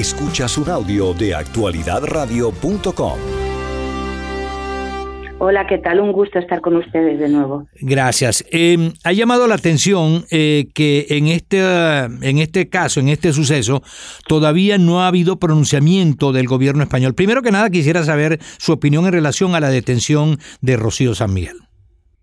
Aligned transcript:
Escuchas 0.00 0.56
un 0.56 0.70
audio 0.70 1.12
de 1.12 1.34
actualidadradio.com. 1.34 3.18
Hola, 5.38 5.66
¿qué 5.66 5.76
tal? 5.76 6.00
Un 6.00 6.12
gusto 6.12 6.38
estar 6.38 6.62
con 6.62 6.76
ustedes 6.76 7.20
de 7.20 7.28
nuevo. 7.28 7.66
Gracias. 7.82 8.42
Eh, 8.50 8.94
ha 9.04 9.12
llamado 9.12 9.46
la 9.46 9.56
atención 9.56 10.24
eh, 10.30 10.68
que 10.72 11.04
en 11.10 11.26
este, 11.26 11.58
en 11.58 12.38
este 12.38 12.70
caso, 12.70 13.00
en 13.00 13.10
este 13.10 13.34
suceso, 13.34 13.82
todavía 14.26 14.78
no 14.78 15.02
ha 15.02 15.08
habido 15.08 15.38
pronunciamiento 15.38 16.32
del 16.32 16.46
gobierno 16.46 16.82
español. 16.82 17.12
Primero 17.14 17.42
que 17.42 17.50
nada, 17.50 17.68
quisiera 17.68 18.02
saber 18.02 18.38
su 18.56 18.72
opinión 18.72 19.04
en 19.04 19.12
relación 19.12 19.54
a 19.54 19.60
la 19.60 19.68
detención 19.68 20.38
de 20.62 20.78
Rocío 20.78 21.14
San 21.14 21.34
Miguel. 21.34 21.58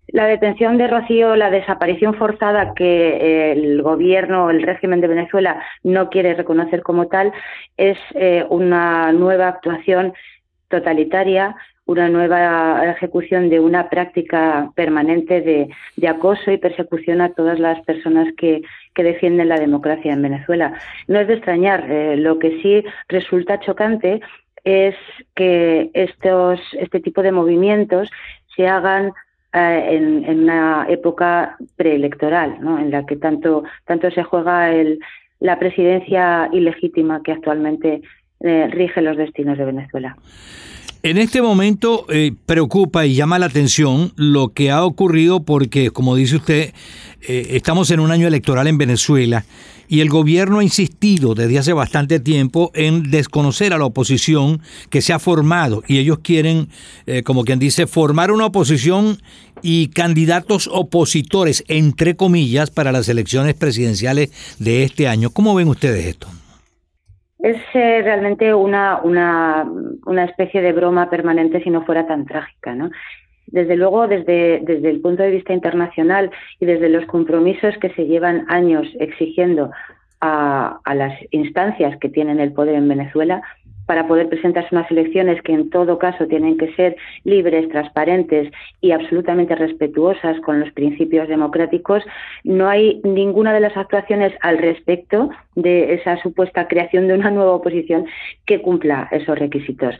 La 0.08 0.26
detención 0.26 0.78
de 0.78 0.88
Rocío, 0.88 1.36
la 1.36 1.50
desaparición 1.50 2.14
forzada 2.14 2.74
que 2.74 3.08
eh, 3.08 3.52
el 3.52 3.82
gobierno, 3.82 4.50
el 4.50 4.62
régimen 4.62 5.00
de 5.00 5.08
Venezuela 5.08 5.62
no 5.82 6.08
quiere 6.08 6.34
reconocer 6.34 6.82
como 6.82 7.08
tal, 7.08 7.32
es 7.76 7.98
una 8.48 9.12
nueva 9.12 9.48
actuación 9.48 10.14
totalitaria, 10.68 11.56
una 11.88 12.10
nueva 12.10 12.86
ejecución 12.90 13.48
de 13.48 13.60
una 13.60 13.88
práctica 13.88 14.70
permanente 14.74 15.40
de, 15.40 16.06
acoso 16.06 16.50
y 16.50 16.58
persecución 16.58 17.22
a 17.22 17.32
todas 17.32 17.58
las 17.58 17.80
personas 17.84 18.28
que, 18.36 18.62
defienden 18.94 19.48
la 19.48 19.60
democracia 19.60 20.12
en 20.12 20.22
Venezuela. 20.22 20.72
No 21.06 21.20
es 21.20 21.28
de 21.28 21.34
extrañar, 21.34 21.88
eh, 21.88 22.16
lo 22.16 22.40
que 22.40 22.60
sí 22.60 22.82
resulta 23.06 23.60
chocante 23.60 24.20
es 24.64 24.96
que 25.36 25.92
estos, 25.94 26.60
este 26.72 26.98
tipo 26.98 27.22
de 27.22 27.30
movimientos 27.30 28.10
se 28.56 28.66
hagan 28.66 29.12
eh, 29.52 29.96
en, 29.96 30.40
una 30.42 30.86
época 30.88 31.56
preelectoral, 31.76 32.58
en 32.60 32.90
la 32.90 33.06
que 33.06 33.16
tanto, 33.16 33.64
tanto 33.86 34.10
se 34.10 34.22
juega 34.22 34.70
el, 34.72 35.00
la 35.40 35.58
presidencia 35.58 36.48
ilegítima 36.52 37.22
que 37.22 37.32
actualmente 37.32 38.02
eh, 38.40 38.68
rige 38.70 39.02
los 39.02 39.16
destinos 39.16 39.58
de 39.58 39.64
Venezuela. 39.64 40.16
En 41.04 41.16
este 41.16 41.40
momento 41.40 42.06
eh, 42.08 42.32
preocupa 42.44 43.06
y 43.06 43.14
llama 43.14 43.38
la 43.38 43.46
atención 43.46 44.12
lo 44.16 44.48
que 44.48 44.72
ha 44.72 44.84
ocurrido 44.84 45.44
porque, 45.44 45.90
como 45.90 46.16
dice 46.16 46.36
usted, 46.36 46.72
eh, 47.22 47.46
estamos 47.50 47.90
en 47.92 48.00
un 48.00 48.10
año 48.10 48.26
electoral 48.26 48.66
en 48.66 48.78
Venezuela 48.78 49.44
y 49.88 50.00
el 50.00 50.08
gobierno 50.08 50.58
ha 50.58 50.64
insistido 50.64 51.34
desde 51.34 51.58
hace 51.58 51.72
bastante 51.72 52.20
tiempo 52.20 52.72
en 52.74 53.10
desconocer 53.10 53.72
a 53.72 53.78
la 53.78 53.86
oposición 53.86 54.60
que 54.90 55.00
se 55.00 55.12
ha 55.12 55.18
formado 55.18 55.84
y 55.86 55.98
ellos 55.98 56.18
quieren, 56.18 56.68
eh, 57.06 57.22
como 57.22 57.44
quien 57.44 57.58
dice, 57.58 57.86
formar 57.86 58.32
una 58.32 58.46
oposición 58.46 59.22
y 59.62 59.88
candidatos 59.88 60.68
opositores, 60.70 61.64
entre 61.68 62.16
comillas, 62.16 62.70
para 62.70 62.92
las 62.92 63.08
elecciones 63.08 63.54
presidenciales 63.54 64.30
de 64.58 64.82
este 64.82 65.08
año. 65.08 65.30
¿Cómo 65.30 65.54
ven 65.54 65.68
ustedes 65.68 66.06
esto? 66.06 66.28
Es 67.38 67.56
eh, 67.74 68.02
realmente 68.02 68.52
una, 68.52 69.00
una, 69.02 69.70
una, 70.06 70.24
especie 70.24 70.60
de 70.60 70.72
broma 70.72 71.08
permanente 71.08 71.62
si 71.62 71.70
no 71.70 71.84
fuera 71.84 72.06
tan 72.06 72.26
trágica, 72.26 72.74
¿no? 72.74 72.90
Desde 73.46 73.76
luego, 73.76 74.08
desde, 74.08 74.60
desde 74.62 74.90
el 74.90 75.00
punto 75.00 75.22
de 75.22 75.30
vista 75.30 75.52
internacional 75.52 76.30
y 76.60 76.66
desde 76.66 76.88
los 76.88 77.06
compromisos 77.06 77.76
que 77.78 77.90
se 77.90 78.06
llevan 78.06 78.44
años 78.48 78.86
exigiendo 78.98 79.70
a, 80.20 80.80
a 80.84 80.94
las 80.94 81.14
instancias 81.30 81.96
que 81.98 82.08
tienen 82.08 82.40
el 82.40 82.52
poder 82.52 82.74
en 82.74 82.88
Venezuela, 82.88 83.42
para 83.88 84.06
poder 84.06 84.28
presentarse 84.28 84.68
unas 84.72 84.90
elecciones 84.90 85.40
que 85.40 85.54
en 85.54 85.70
todo 85.70 85.98
caso 85.98 86.26
tienen 86.26 86.58
que 86.58 86.70
ser 86.74 86.94
libres, 87.24 87.70
transparentes 87.70 88.52
y 88.82 88.90
absolutamente 88.90 89.54
respetuosas 89.54 90.38
con 90.40 90.60
los 90.60 90.70
principios 90.72 91.26
democráticos, 91.26 92.04
no 92.44 92.68
hay 92.68 93.00
ninguna 93.02 93.54
de 93.54 93.60
las 93.60 93.74
actuaciones 93.78 94.34
al 94.42 94.58
respecto 94.58 95.30
de 95.54 95.94
esa 95.94 96.20
supuesta 96.22 96.68
creación 96.68 97.08
de 97.08 97.14
una 97.14 97.30
nueva 97.30 97.54
oposición 97.54 98.04
que 98.44 98.60
cumpla 98.60 99.08
esos 99.10 99.38
requisitos. 99.38 99.94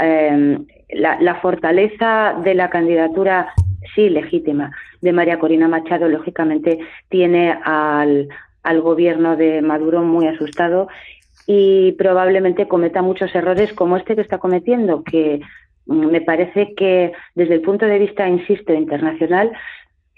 Em, 0.00 0.64
la, 0.90 1.34
fortaleza 1.42 2.36
de 2.44 2.54
la 2.54 2.70
candidatura, 2.70 3.52
sí, 3.96 4.08
legítima, 4.08 4.70
de 5.00 5.12
María 5.12 5.40
Corina 5.40 5.66
Machado, 5.66 6.08
lógicamente, 6.08 6.78
tiene 7.08 7.58
al, 7.64 8.28
al 8.62 8.80
gobierno 8.82 9.36
de 9.36 9.62
Maduro 9.62 10.02
muy 10.02 10.28
asustado 10.28 10.86
y 11.46 11.92
probablemente 11.92 12.68
cometa 12.68 13.02
muchos 13.02 13.34
errores 13.34 13.72
como 13.72 13.96
este 13.96 14.14
que 14.14 14.22
está 14.22 14.38
cometiendo, 14.38 15.02
que 15.02 15.40
mm, 15.86 16.06
me 16.06 16.20
parece 16.20 16.74
que 16.74 17.12
desde 17.34 17.54
el 17.54 17.62
punto 17.62 17.86
de 17.86 17.98
vista, 17.98 18.28
insisto, 18.28 18.72
internacional, 18.72 19.52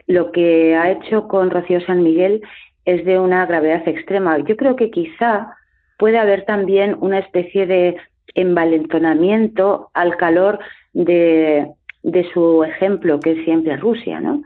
lo 0.07 0.33
que 0.33 0.77
ha 0.77 0.91
hecho 0.91 1.29
con 1.29 1.51
Rocío 1.51 1.81
San 1.81 2.03
Miguel 2.03 2.43
es 2.85 3.05
de 3.05 3.19
una 3.19 3.47
gravedad 3.47 3.87
extrema. 3.89 4.39
Yo 4.39 4.57
creo 4.57 4.77
que 4.77 4.91
quizá 4.91 5.57
puede 5.99 6.19
haber 6.19 6.45
también 6.45 6.97
una 7.01 7.19
especie 7.19 7.67
de 7.67 7.97
envalentonamiento 8.35 9.91
al 9.95 10.17
calor 10.17 10.59
de, 10.93 11.67
de 12.03 12.33
su 12.33 12.65
ejemplo, 12.65 13.21
que 13.21 13.33
es 13.33 13.45
siempre 13.45 13.77
Rusia, 13.77 14.21
¿no? 14.21 14.43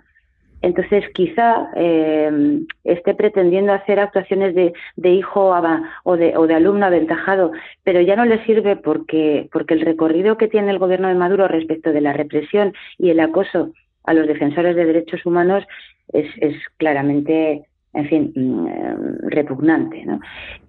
Entonces, 0.61 1.05
quizá 1.15 1.69
eh, 1.77 2.61
esté 2.85 3.15
pretendiendo 3.15 3.73
hacer 3.73 4.01
actuaciones 4.01 4.55
de, 4.55 4.73
hijo 5.11 5.55
o 6.03 6.17
de, 6.17 6.37
o 6.37 6.47
de, 6.47 6.55
alumno 6.55 6.87
aventajado, 6.87 7.53
pero 7.85 8.01
ya 8.01 8.17
no 8.17 8.25
le 8.25 8.45
sirve 8.45 8.75
porque, 8.77 9.49
porque 9.53 9.75
el 9.75 9.83
recorrido 9.83 10.37
que 10.37 10.49
tiene 10.49 10.71
el 10.73 10.79
gobierno 10.79 11.09
de 11.09 11.15
Maduro 11.15 11.47
respecto 11.47 11.93
de 11.93 12.01
la 12.01 12.13
represión 12.13 12.73
y 12.99 13.11
el 13.11 13.21
acoso 13.21 13.73
a 14.05 14.15
los 14.15 14.27
defensores 14.27 14.75
de 14.75 14.85
derechos 14.85 15.25
humanos 15.25 15.65
es, 16.13 16.27
claramente, 16.79 17.63
en 17.93 18.09
fin, 18.09 18.33
mm, 18.35 19.29
repugnante. 19.29 20.05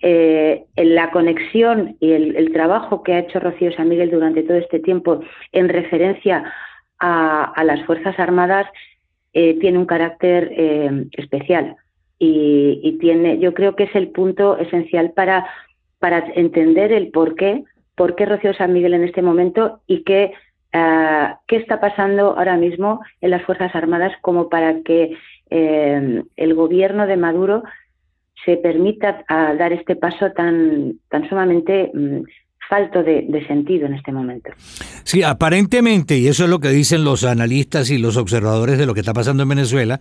Eh, 0.01 0.65
la 0.75 1.09
conexión 1.09 1.95
y 1.99 2.11
el, 2.11 2.51
trabajo 2.51 3.01
que 3.01 3.13
ha 3.13 3.19
hecho 3.19 3.39
Rocío 3.39 3.71
San 3.71 3.89
Miguel 3.89 4.11
durante 4.11 4.43
todo 4.43 4.57
este 4.57 4.79
tiempo 4.79 5.21
en 5.51 5.69
referencia 5.69 6.53
a 7.01 7.63
las 7.63 7.81
Fuerzas 7.85 8.19
Armadas 8.19 8.67
eh, 9.33 9.59
tiene 9.59 9.77
un 9.77 9.85
carácter 9.85 10.51
eh, 10.51 11.05
especial. 11.13 11.75
Y, 12.21 12.97
tiene, 12.99 13.39
yo 13.39 13.53
creo 13.53 13.77
que 13.77 13.83
es 13.85 13.95
el 13.95 14.09
punto 14.09 14.57
esencial 14.57 15.11
para, 15.11 15.47
para 15.99 16.19
entender 16.35 16.91
el 16.91 17.11
por 17.11 17.35
qué, 17.35 17.63
por 17.95 18.15
qué 18.15 18.25
Rocío 18.25 18.53
San 18.53 18.73
Miguel 18.73 18.93
en 18.93 19.05
este 19.05 19.21
momento 19.21 19.79
y 19.87 20.03
qué, 20.03 20.33
ah, 20.73 21.39
qué 21.47 21.55
está 21.55 21.79
pasando 21.79 22.37
ahora 22.37 22.57
mismo 22.57 22.99
en 23.21 23.31
las 23.31 23.43
Fuerzas 23.43 23.73
Armadas 23.73 24.11
como 24.21 24.49
para 24.49 24.81
que 24.81 25.15
eh, 25.49 26.23
el 26.35 26.53
gobierno 26.55 27.07
de 27.07 27.15
Maduro 27.15 27.63
se 28.43 28.57
permita 28.57 29.23
ah, 29.29 29.53
dar 29.57 29.71
este 29.71 29.95
paso 29.95 30.31
tan, 30.33 30.99
tan 31.09 31.27
sumamente 31.29 31.91
mm, 31.93 32.23
falto 32.69 33.01
de, 33.01 33.43
sentido 33.47 33.87
en 33.87 33.95
este 33.95 34.11
momento. 34.11 34.51
Sí, 35.03 35.23
aparentemente, 35.23 36.17
y 36.17 36.27
eso 36.27 36.43
es 36.43 36.49
lo 36.49 36.59
que 36.59 36.69
dicen 36.69 37.03
los 37.03 37.23
analistas 37.23 37.89
y 37.89 37.97
los 37.97 38.15
observadores 38.15 38.77
de 38.77 38.85
lo 38.85 38.93
que 38.93 38.99
está 38.99 39.11
pasando 39.11 39.43
en 39.43 39.49
Venezuela, 39.49 39.99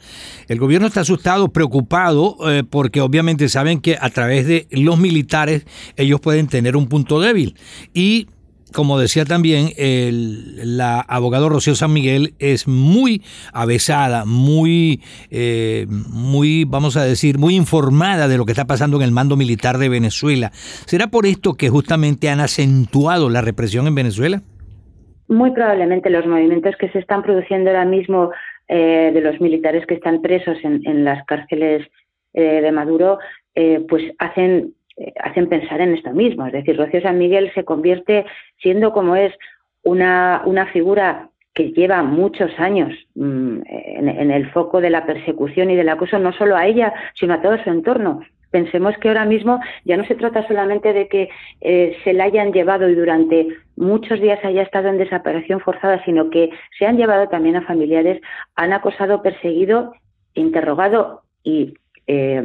el 0.49 0.59
gobierno 0.59 0.87
está 0.87 1.01
asustado, 1.01 1.49
preocupado, 1.49 2.37
eh, 2.51 2.65
porque 2.69 3.01
obviamente 3.01 3.49
saben 3.49 3.81
que 3.81 3.97
a 3.99 4.11
través 4.11 4.47
de 4.47 4.67
los 4.71 4.99
militares 4.99 5.67
ellos 5.97 6.21
pueden 6.21 6.47
tener 6.47 6.77
un 6.77 6.89
punto 6.89 7.21
débil. 7.21 7.57
Y 7.95 8.29
como 8.73 8.99
decía 8.99 9.25
también, 9.25 9.71
el, 9.77 10.77
la 10.77 11.01
abogado 11.01 11.49
Rocío 11.49 11.75
San 11.75 11.93
Miguel 11.93 12.35
es 12.39 12.69
muy 12.69 13.23
avesada, 13.53 14.25
muy, 14.27 15.01
eh, 15.31 15.87
muy, 15.89 16.65
vamos 16.65 16.97
a 16.97 17.05
decir, 17.05 17.39
muy 17.39 17.57
informada 17.57 18.29
de 18.29 18.37
lo 18.37 18.45
que 18.45 18.53
está 18.53 18.67
pasando 18.67 18.97
en 18.99 19.03
el 19.03 19.13
mando 19.13 19.37
militar 19.37 19.79
de 19.79 19.89
Venezuela. 19.89 20.51
¿Será 20.53 21.09
por 21.09 21.27
esto 21.27 21.55
que 21.55 21.69
justamente 21.69 22.29
han 22.29 22.41
acentuado 22.41 23.31
la 23.31 23.41
represión 23.41 23.87
en 23.87 23.95
Venezuela? 23.95 24.43
Muy 25.29 25.51
probablemente 25.53 26.11
los 26.11 26.27
movimientos 26.27 26.75
que 26.79 26.91
se 26.91 26.99
están 26.99 27.23
produciendo 27.23 27.71
ahora 27.71 27.85
mismo 27.85 28.31
eh, 28.69 29.11
de 29.13 29.21
los 29.21 29.41
militares 29.41 29.87
que 29.87 29.95
están 29.95 30.23
presos 30.23 30.57
en, 30.63 31.05
las 31.05 31.25
cárceles 31.27 31.87
eh, 32.35 32.61
de 32.61 32.73
Maduro, 32.73 33.19
pues 33.89 34.05
hacen 34.21 34.75
hacen 35.21 35.49
pensar 35.49 35.81
en 35.81 35.95
esto 35.95 36.13
mismo. 36.13 36.47
Es 36.47 36.53
decir, 36.53 36.77
Rocío 36.77 37.01
San 37.01 37.19
Miguel 37.19 37.51
se 37.55 37.65
convierte, 37.65 38.27
siendo 38.61 38.93
como 38.93 39.17
es 39.17 39.33
una, 39.83 40.43
una 40.45 40.67
figura 40.67 41.31
que 41.55 41.73
lleva 41.73 42.03
muchos 42.03 42.51
años 42.59 42.95
mm, 43.17 43.63
en, 43.67 44.31
el 44.31 44.51
foco 44.53 44.81
de 44.81 44.91
la 44.91 45.07
persecución 45.07 45.71
y 45.71 45.77
del 45.77 45.89
acoso, 45.89 46.19
no 46.19 46.33
solo 46.33 46.57
a 46.57 46.67
ella, 46.67 46.93
sino 47.15 47.35
a 47.35 47.43
todo 47.43 47.59
su 47.63 47.71
entorno. 47.71 48.21
Pensemos 48.51 48.97
que 48.99 49.09
ahora 49.09 49.25
mismo 49.25 49.61
ya 49.85 49.97
no 49.97 50.05
se 50.05 50.15
trata 50.15 50.47
solamente 50.47 50.93
de 50.93 51.09
que 51.09 51.29
eh, 51.61 51.97
se 52.05 52.13
la 52.13 52.25
hayan 52.25 52.53
llevado 52.53 52.89
y 52.89 52.95
durante 52.95 53.49
muchos 53.77 54.21
días 54.21 54.43
haya 54.45 54.63
estado 54.63 54.89
en 54.89 54.99
desaparición 54.99 55.61
forzada, 55.61 56.03
sino 56.05 56.31
que 56.31 56.51
se 56.79 56.87
han 56.87 56.97
llevado 56.97 57.29
también 57.29 57.57
a 57.57 57.63
familiares, 57.67 58.21
han 58.55 58.73
acosado, 58.73 59.21
perseguido, 59.21 59.93
interrogado 60.35 61.23
y 61.43 61.75
eh, 62.07 62.43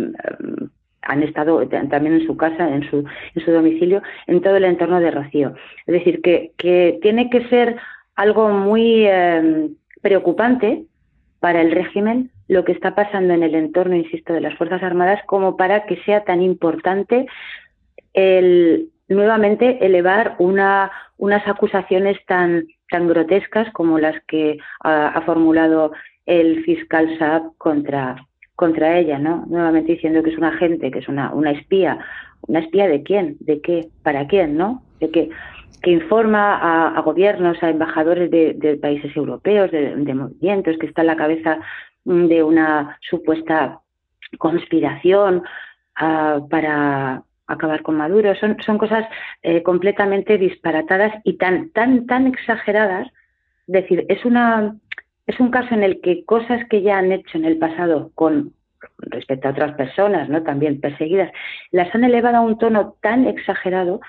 han 1.03 1.23
estado 1.23 1.67
también 1.67 2.15
en 2.15 2.25
su 2.25 2.38
casa, 2.38 2.67
en 2.67 2.89
su, 2.89 3.05
en 3.35 3.45
su 3.45 3.51
domicilio, 3.51 4.01
en 4.27 4.41
todo 4.41 4.57
el 4.57 4.65
entorno 4.65 5.00
de 5.00 5.11
Rocío. 5.11 5.53
Es 5.85 5.94
decir, 5.94 6.21
que, 6.21 7.00
tiene 7.01 7.29
que 7.29 7.47
ser 7.50 7.77
algo 8.15 8.50
muy 8.50 9.05
em, 9.07 9.75
preocupante 10.01 10.85
para 11.39 11.61
el 11.61 11.71
régimen 11.71 12.31
lo 12.47 12.63
que 12.63 12.73
está 12.73 12.94
pasando 12.95 13.33
en 13.33 13.44
el 13.44 13.55
entorno, 13.55 13.95
insisto, 13.95 14.33
de 14.33 14.41
las 14.41 14.55
Fuerzas 14.55 14.83
Armadas, 14.83 15.21
como 15.25 15.57
para 15.57 15.85
que 15.85 15.97
sea 16.03 16.23
tan 16.23 16.41
importante 16.41 17.25
el, 18.13 18.89
nuevamente 19.07 19.85
elevar 19.85 20.35
una, 20.39 20.91
unas 21.17 21.47
acusaciones 21.47 22.17
tan, 22.25 22.65
tan 22.89 23.07
grotescas 23.07 23.71
como 23.71 24.00
las 24.00 24.15
que 24.27 24.57
ha, 24.81 25.21
formulado 25.25 25.94
el 26.25 26.63
fiscal 26.63 27.17
Saab 27.17 27.55
contra, 27.57 28.15
contra 28.63 28.98
ella, 28.98 29.19
¿no? 29.19 29.44
Nuevamente 29.50 29.92
diciendo 29.92 30.24
que 30.24 30.30
es 30.30 30.38
un 30.38 30.45
agente, 30.45 30.89
que 30.89 31.00
es 31.00 31.10
una, 31.10 31.33
una 31.33 31.51
espía. 31.51 32.00
¿Una 32.48 32.60
espía 32.60 32.88
de 32.88 33.04
quién? 33.04 33.36
¿De 33.42 33.60
qué? 33.60 33.89
¿Para 34.04 34.25
quién? 34.25 34.56
¿No? 34.56 34.81
De 35.01 35.10
que, 35.10 35.30
que 35.81 35.92
informa 35.92 36.95
a, 36.98 37.01
gobiernos, 37.01 37.62
a 37.62 37.69
embajadores 37.69 38.31
de, 38.31 38.80
países 38.81 39.13
europeos, 39.18 39.69
de, 39.69 40.13
movimientos, 40.13 40.77
que 40.77 40.86
está 40.86 41.01
en 41.01 41.07
la 41.07 41.18
cabeza 41.18 41.60
de 42.06 42.42
una 42.42 42.98
supuesta 43.01 43.81
conspiración 44.38 45.44
ah, 45.98 46.39
para 46.50 47.24
acabar 47.48 47.81
con 47.81 47.98
Maduro. 47.98 48.33
Son, 48.36 48.56
son 48.65 48.77
cosas 48.77 49.06
eh, 49.42 49.62
completamente 49.62 50.38
disparatadas 50.38 51.12
y 51.25 51.33
tan, 51.33 51.69
tan, 51.71 52.06
tan 52.07 52.27
exageradas. 52.27 53.07
Es 53.68 53.74
decir, 53.74 54.06
es 54.07 54.24
una 54.24 54.77
es 55.27 55.39
un 55.39 55.51
caso 55.51 55.73
en 55.73 55.83
el 55.83 56.01
que 56.01 56.25
cosas 56.25 56.67
que 56.69 56.81
ya 56.81 56.97
han 56.97 57.11
hecho 57.11 57.37
en 57.37 57.45
el 57.45 57.57
pasado 57.57 58.11
con 58.15 58.53
respecto 58.97 59.47
a 59.47 59.51
otras 59.51 59.75
personas, 59.75 60.29
¿no? 60.29 60.43
También 60.43 60.81
perseguidas, 60.81 61.31
las 61.71 61.93
han 61.95 62.03
elevado 62.03 62.37
a 62.37 62.41
un 62.41 62.57
tono 62.57 62.95
tan 63.01 63.27
exagerado 63.27 64.01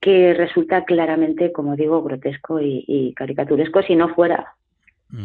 que 0.00 0.34
resulta 0.34 0.84
claramente, 0.84 1.52
como 1.52 1.76
digo, 1.76 2.02
grotesco 2.02 2.60
y, 2.60 2.84
y 2.88 3.14
caricaturesco 3.14 3.82
si 3.82 3.94
no 3.94 4.14
fuera 4.14 4.54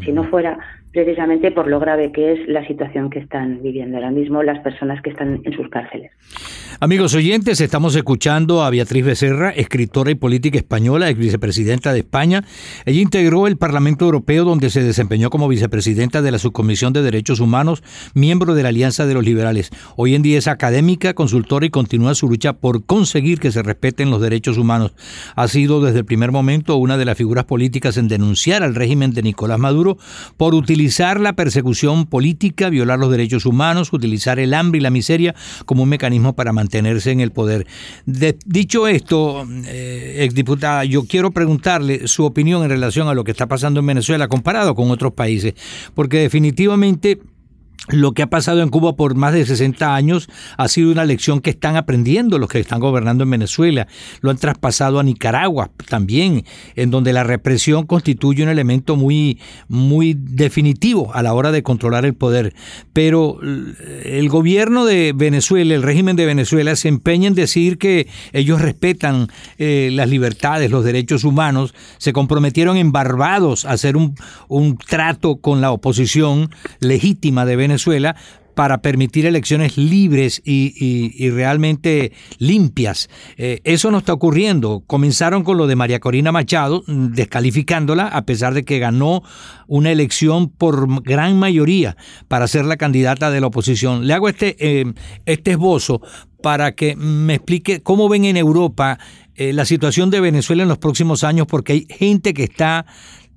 si 0.04 0.12
no 0.12 0.24
fuera 0.26 0.58
precisamente 0.96 1.52
por 1.52 1.68
lo 1.68 1.78
grave 1.82 2.14
que 2.14 2.32
es 2.32 2.48
la 2.48 2.66
situación 2.66 3.10
que 3.10 3.20
están 3.20 3.62
viviendo 3.62 3.98
ahora 3.98 4.12
mismo 4.12 4.42
las 4.44 4.60
personas 4.60 5.02
que 5.02 5.10
están 5.10 5.42
en 5.44 5.54
sus 5.54 5.68
cárceles. 5.68 6.12
Amigos 6.80 7.14
oyentes, 7.16 7.60
estamos 7.60 7.98
escuchando 7.98 8.64
a 8.64 8.70
Beatriz 8.70 9.04
Becerra, 9.04 9.50
escritora 9.50 10.12
y 10.12 10.16
política 10.16 10.58
española, 10.58 11.10
ex 11.10 11.20
vicepresidenta 11.20 11.92
de 11.92 12.00
España. 12.00 12.46
Ella 12.86 13.02
integró 13.02 13.46
el 13.46 13.58
Parlamento 13.58 14.06
Europeo 14.06 14.46
donde 14.46 14.70
se 14.70 14.84
desempeñó 14.84 15.30
como 15.30 15.50
vicepresidenta 15.50 16.22
de 16.22 16.32
la 16.32 16.38
Subcomisión 16.38 16.94
de 16.94 17.02
Derechos 17.02 17.42
Humanos, 17.42 17.84
miembro 18.14 18.56
de 18.56 18.64
la 18.64 18.70
Alianza 18.70 19.06
de 19.06 19.16
los 19.16 19.26
Liberales. 19.26 19.72
Hoy 19.98 20.16
en 20.16 20.22
día 20.22 20.38
es 20.38 20.48
académica, 20.48 21.14
consultora 21.14 21.66
y 21.66 21.72
continúa 21.72 22.16
su 22.16 22.30
lucha 22.30 22.54
por 22.54 22.86
conseguir 22.86 23.42
que 23.42 23.52
se 23.52 23.64
respeten 23.64 24.12
los 24.12 24.22
derechos 24.22 24.58
humanos. 24.58 24.94
Ha 25.36 25.50
sido 25.50 25.82
desde 25.82 26.00
el 26.00 26.06
primer 26.06 26.32
momento 26.32 26.78
una 26.78 26.98
de 26.98 27.04
las 27.04 27.18
figuras 27.18 27.44
políticas 27.44 27.98
en 27.98 28.08
denunciar 28.08 28.64
al 28.64 28.76
régimen 28.76 29.14
de 29.14 29.22
Nicolás 29.22 29.60
Maduro 29.60 29.75
por 30.38 30.56
utilizar 30.56 31.20
la 31.20 31.34
persecución 31.34 32.06
política, 32.06 32.70
violar 32.70 33.00
los 33.00 33.12
derechos 33.12 33.46
humanos, 33.46 33.92
utilizar 33.94 34.40
el 34.40 34.54
hambre 34.54 34.80
y 34.80 34.82
la 34.82 34.90
miseria 34.90 35.36
como 35.66 35.84
un 35.84 35.90
mecanismo 35.90 36.36
para 36.36 36.54
mantenerse 36.54 37.12
en 37.12 37.20
el 37.20 37.32
poder. 37.32 37.68
dicho 38.46 38.88
esto, 38.88 39.48
eh, 39.66 40.18
exdiputada, 40.22 40.86
yo 40.86 41.04
quiero 41.06 41.32
preguntarle 41.32 42.08
su 42.08 42.26
opinión 42.26 42.64
en 42.64 42.70
relación 42.70 43.08
a 43.08 43.14
lo 43.14 43.24
que 43.24 43.32
está 43.32 43.48
pasando 43.48 43.80
en 43.80 43.86
Venezuela 43.86 44.28
comparado 44.28 44.76
con 44.76 44.92
otros 44.92 45.14
países, 45.14 45.54
porque 45.94 46.20
definitivamente 46.20 47.20
lo 47.90 48.14
que 48.14 48.24
ha 48.24 48.28
pasado 48.28 48.64
en 48.64 48.70
Cuba 48.70 48.96
por 48.96 49.16
más 49.16 49.34
de 49.34 49.46
60 49.46 49.96
años 49.96 50.28
ha 50.58 50.68
sido 50.68 50.92
una 50.92 51.06
lección 51.06 51.40
que 51.40 51.52
están 51.52 51.76
aprendiendo 51.76 52.40
los 52.40 52.50
que 52.50 52.60
están 52.60 52.80
gobernando 52.80 53.24
en 53.24 53.30
Venezuela. 53.30 53.88
Lo 54.22 54.32
han 54.32 54.38
traspasado 54.38 55.00
a 55.00 55.04
Nicaragua 55.04 55.70
también, 55.88 56.46
en 56.76 56.90
donde 56.90 57.14
la 57.14 57.24
represión 57.24 57.86
constituye 57.86 58.44
un 58.44 58.50
elemento 58.50 58.96
muy, 58.96 59.40
muy 59.68 60.16
definitivo 60.18 61.14
a 61.14 61.22
la 61.22 61.34
hora 61.34 61.52
de 61.52 61.62
controlar 61.62 62.06
el 62.06 62.16
poder. 62.16 62.56
Pero 62.92 63.40
el 63.42 64.30
gobierno 64.30 64.86
de 64.86 65.14
Venezuela, 65.16 65.76
el 65.76 65.84
régimen 65.84 66.16
de 66.16 66.26
Venezuela, 66.26 66.76
se 66.76 66.88
empeña 66.88 67.28
en 67.28 67.36
decir 67.36 67.78
que 67.78 68.08
ellos 68.34 68.62
respetan 68.62 69.28
eh, 69.60 69.90
las 69.92 70.10
libertades, 70.10 70.72
los 70.72 70.84
derechos 70.84 71.24
humanos. 71.24 71.76
Se 72.00 72.14
comprometieron 72.14 72.78
en 72.78 72.92
Barbados 72.92 73.66
a 73.66 73.72
hacer 73.72 73.96
un, 73.96 74.16
un 74.48 74.78
trato 74.78 75.36
con 75.36 75.62
la 75.62 75.72
oposición 75.72 76.50
legítima 76.80 77.46
de 77.46 77.56
Venezuela 77.56 77.75
Venezuela 77.76 78.16
para 78.56 78.82
permitir 78.82 79.26
elecciones 79.26 79.78
libres 79.78 80.42
y, 80.46 81.30
realmente 81.30 82.14
limpias. 82.40 83.10
Eh, 83.36 83.60
eso 83.66 83.92
no 83.92 83.98
está 83.98 84.14
ocurriendo. 84.14 84.84
Comenzaron 84.88 85.44
con 85.44 85.58
lo 85.58 85.68
de 85.68 85.76
María 85.76 86.00
Corina 86.00 86.32
Machado, 86.32 86.84
mm, 86.88 87.08
descalificándola, 87.08 88.08
a 88.08 88.26
pesar 88.26 88.54
de 88.54 88.64
que 88.64 88.80
ganó 88.80 89.24
una 89.68 89.92
elección 89.92 90.50
por 90.50 91.04
gran 91.04 91.38
mayoría 91.38 91.98
para 92.30 92.48
ser 92.48 92.64
la 92.64 92.78
candidata 92.78 93.30
de 93.30 93.42
la 93.42 93.48
oposición. 93.48 94.08
Le 94.08 94.14
hago 94.14 94.30
este, 94.30 94.56
eh, 94.60 94.86
este 95.26 95.52
esbozo 95.52 96.02
para 96.42 96.76
que 96.76 96.96
me 96.96 97.36
explique 97.36 97.82
cómo 97.82 98.08
ven 98.08 98.24
en 98.24 98.38
Europa 98.38 99.00
eh, 99.36 99.52
la 99.52 99.66
situación 99.66 100.10
de 100.12 100.22
Venezuela 100.22 100.64
en 100.64 100.70
los 100.70 100.78
próximos 100.78 101.26
años, 101.26 101.46
porque 101.46 101.74
hay 101.74 101.88
gente 101.90 102.34
que 102.34 102.44
está 102.44 102.86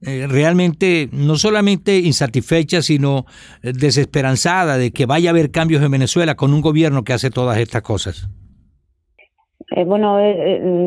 realmente 0.03 1.09
no 1.13 1.37
solamente 1.37 1.99
insatisfecha, 1.99 2.83
sino 2.83 3.25
eh, 3.63 3.73
desesperanzada 3.73 4.79
de 4.79 4.93
que 4.93 5.07
vaya 5.07 5.31
a 5.31 5.33
haber 5.33 5.51
cambios 5.51 5.83
en 5.83 5.91
Venezuela 5.91 6.35
con 6.35 6.55
un 6.55 6.61
gobierno 6.61 7.05
que 7.05 7.13
hace 7.13 7.31
todas 7.31 7.59
estas 7.59 7.83
cosas? 7.83 8.29
Eh, 9.71 9.85
bueno, 9.85 10.19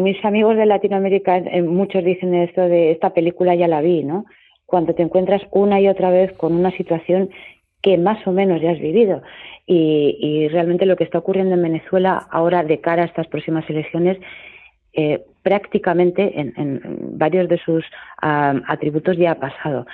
mis 0.04 0.24
amigos 0.26 0.58
de 0.58 0.66
Latinoamérica, 0.66 1.42
muchos 1.64 2.04
dicen 2.04 2.34
esto 2.34 2.62
de 2.62 2.92
esta 2.92 3.14
película 3.14 3.54
ya 3.54 3.68
la 3.68 3.82
vi, 3.82 4.04
¿no? 4.04 4.26
Cuando 4.66 4.96
te 4.96 5.04
encuentras 5.04 5.42
una 5.52 5.80
y 5.80 5.88
otra 5.88 6.10
vez 6.10 6.32
con 6.34 6.54
una 6.54 6.72
situación 6.72 7.30
que 7.82 7.98
más 7.98 8.26
o 8.26 8.32
menos 8.32 8.62
ya 8.62 8.72
has 8.72 8.80
vivido. 8.80 9.22
Y, 9.68 10.18
y 10.20 10.48
realmente 10.48 10.86
lo 10.86 10.96
que 10.96 11.04
está 11.04 11.20
ocurriendo 11.20 11.54
en 11.56 11.62
Venezuela 11.62 12.28
ahora 12.32 12.64
de 12.64 12.80
cara 12.80 13.04
a 13.04 13.06
estas 13.06 13.28
próximas 13.28 13.70
elecciones 13.70 14.18
eh, 14.94 15.24
prácticamente 15.44 16.40
en, 16.40 16.82
varios 17.14 17.48
de 17.50 17.58
sus 17.60 17.84
atributos 18.22 19.18
ya 19.18 19.32
ha 19.32 19.40
pasado. 19.40 19.86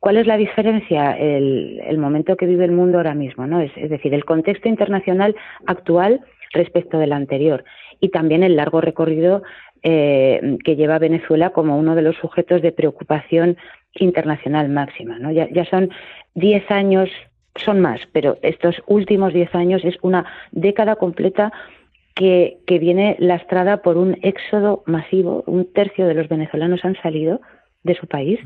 ¿Cuál 0.00 0.16
es 0.16 0.26
la 0.26 0.36
diferencia? 0.36 1.16
El, 1.16 1.96
momento 1.98 2.36
que 2.36 2.46
vive 2.46 2.64
el 2.64 2.72
mundo 2.72 2.98
ahora 2.98 3.14
mismo, 3.14 3.46
¿no? 3.46 3.60
Es, 3.60 3.72
decir, 3.88 4.12
el 4.14 4.24
contexto 4.24 4.68
internacional 4.68 5.36
actual 5.66 6.20
respecto 6.52 6.98
del 6.98 7.12
anterior 7.12 7.64
y 8.00 8.08
también 8.08 8.42
el 8.42 8.56
largo 8.56 8.80
recorrido 8.80 9.42
eh, 9.84 10.58
que 10.64 10.74
lleva 10.74 10.98
Venezuela 10.98 11.50
como 11.50 11.78
uno 11.78 11.94
de 11.94 12.02
los 12.02 12.16
sujetos 12.16 12.62
de 12.62 12.72
preocupación 12.72 13.56
internacional 13.94 14.68
máxima. 14.68 15.18
¿no? 15.18 15.30
Ya, 15.30 15.48
ya 15.50 15.64
son 15.66 15.90
10 16.34 16.70
años, 16.70 17.08
son 17.54 17.80
más, 17.80 18.00
pero 18.12 18.38
estos 18.42 18.82
últimos 18.86 19.32
10 19.32 19.54
años 19.54 19.84
es 19.84 19.96
una 20.02 20.26
década 20.50 20.96
completa 20.96 21.52
que, 22.14 22.58
viene 22.66 23.16
lastrada 23.18 23.78
por 23.82 23.96
un 23.96 24.16
éxodo 24.22 24.82
masivo. 24.86 25.44
Un 25.46 25.70
tercio 25.72 26.06
de 26.06 26.14
los 26.14 26.28
venezolanos 26.28 26.84
han 26.84 26.96
salido 27.02 27.40
de 27.82 27.94
su 27.94 28.06
país. 28.06 28.40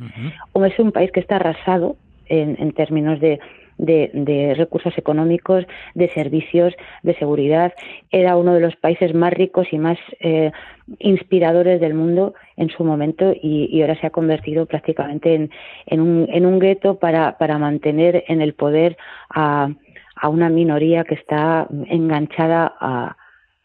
o 0.53 0.65
es 0.65 0.79
un 0.79 0.93
país 0.93 1.11
que 1.13 1.21
está 1.21 1.37
arrasado 1.37 1.97
en, 2.29 2.73
términos 2.73 3.21
de, 3.21 3.39
de, 3.79 4.55
recursos 4.57 4.97
económicos, 4.99 5.65
de 5.95 6.09
servicios, 6.11 6.75
de 7.03 7.15
seguridad. 7.17 7.73
Era 8.11 8.37
uno 8.37 8.55
de 8.55 8.61
los 8.61 8.77
países 8.77 9.15
más 9.15 9.33
ricos 9.33 9.69
y 9.73 9.79
más 9.79 9.99
eh, 10.21 10.51
inspiradores 10.99 11.81
del 11.81 11.95
mundo 11.95 12.35
en 12.57 12.71
su 12.71 12.85
momento 12.85 13.33
y, 13.41 13.81
ahora 13.81 14.01
se 14.01 14.07
ha 14.07 14.11
convertido 14.11 14.67
prácticamente 14.67 15.35
en, 15.35 15.51
en 15.87 16.01
un, 16.01 16.29
en 16.31 16.47
un 16.47 16.59
gueto 16.59 16.99
para, 16.99 17.39
para 17.39 17.59
mantener 17.59 18.25
en 18.29 18.41
el 18.41 18.55
poder 18.55 18.97
a, 19.31 19.71
a 20.17 20.29
una 20.29 20.49
minoría 20.49 21.05
que 21.05 21.15
está 21.15 21.69
enganchada 21.89 22.75
a, 22.81 23.17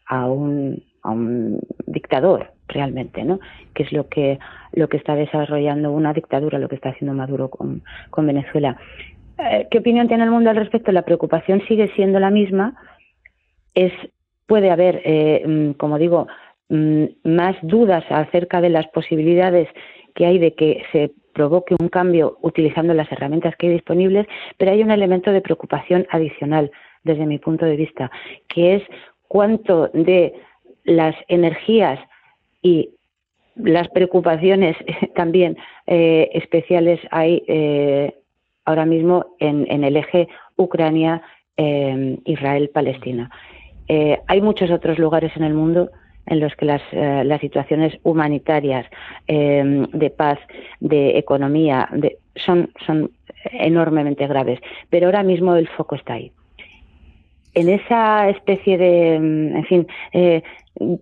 a 0.06 0.26
un, 0.26 0.82
a 1.02 1.10
un 1.10 1.60
dictador 1.86 2.52
realmente, 2.68 3.24
¿no? 3.24 3.40
Que 3.74 3.82
es 3.84 3.92
lo 3.92 4.08
que 4.08 4.38
lo 4.72 4.88
que 4.88 4.96
está 4.96 5.14
desarrollando 5.14 5.92
una 5.92 6.12
dictadura, 6.12 6.58
lo 6.58 6.68
que 6.68 6.76
está 6.76 6.90
haciendo 6.90 7.14
Maduro 7.14 7.50
con, 7.50 7.82
con 8.10 8.26
Venezuela. 8.26 8.76
Eh, 9.38 9.68
¿Qué 9.70 9.78
opinión 9.78 10.08
tiene 10.08 10.24
el 10.24 10.30
mundo 10.30 10.50
al 10.50 10.56
respecto? 10.56 10.92
La 10.92 11.02
preocupación 11.02 11.62
sigue 11.68 11.90
siendo 11.94 12.18
la 12.18 12.30
misma. 12.30 12.74
Es 13.74 13.92
puede 14.46 14.70
haber, 14.70 15.00
eh, 15.04 15.44
mm, 15.46 15.72
como 15.72 15.98
digo, 15.98 16.26
mm, 16.68 17.04
más 17.24 17.56
dudas 17.62 18.04
acerca 18.10 18.60
de 18.60 18.70
las 18.70 18.86
posibilidades 18.88 19.68
que 20.14 20.26
hay 20.26 20.38
de 20.38 20.54
que 20.54 20.82
se 20.92 21.12
provoque 21.32 21.74
un 21.78 21.88
cambio 21.88 22.36
utilizando 22.42 22.92
las 22.92 23.10
herramientas 23.10 23.56
que 23.56 23.68
hay 23.68 23.72
disponibles, 23.74 24.26
pero 24.58 24.72
hay 24.72 24.82
un 24.82 24.90
elemento 24.90 25.32
de 25.32 25.40
preocupación 25.40 26.06
adicional 26.10 26.70
desde 27.04 27.26
mi 27.26 27.38
punto 27.38 27.64
de 27.64 27.76
vista, 27.76 28.10
que 28.48 28.76
es 28.76 28.82
cuánto 29.32 29.88
de 29.94 30.34
las 30.84 31.16
energías 31.28 31.98
y 32.60 32.90
las 33.56 33.88
preocupaciones 33.88 34.76
también 35.16 35.56
eh, 35.86 36.28
especiales 36.34 37.00
hay 37.10 37.42
eh, 37.48 38.14
ahora 38.66 38.84
mismo 38.84 39.24
en, 39.38 39.84
el 39.84 39.96
eje 39.96 40.28
Ucrania-Israel-Palestina. 40.56 43.30
Eh, 43.88 44.20
hay 44.26 44.42
muchos 44.42 44.70
otros 44.70 44.98
lugares 44.98 45.34
en 45.34 45.44
el 45.44 45.54
mundo 45.54 45.90
en 46.26 46.38
los 46.38 46.54
que 46.54 46.66
las, 46.66 46.82
situaciones 47.40 47.98
humanitarias, 48.02 48.84
de 49.26 50.10
paz, 50.14 50.38
de 50.78 51.16
economía, 51.18 51.88
son 52.36 52.70
enormemente 53.50 54.26
graves, 54.26 54.60
pero 54.90 55.06
ahora 55.06 55.22
mismo 55.22 55.56
el 55.56 55.68
foco 55.68 55.94
está 55.96 56.12
ahí 56.14 56.32
en 57.54 57.68
esa 57.68 58.28
especie 58.28 58.78
de, 58.78 59.18
mm, 59.18 59.56
en 59.56 59.64
fin, 59.64 59.86
eh, 60.12 60.42